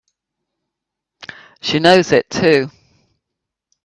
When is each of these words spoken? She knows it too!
She 1.61 1.77
knows 1.77 2.11
it 2.11 2.27
too! 2.31 2.71